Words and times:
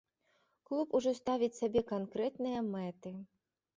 Клуб 0.69 0.95
ужо 1.01 1.11
ставіць 1.19 1.51
сабе 1.59 1.81
канкрэтныя 1.93 2.67
мэты. 2.75 3.11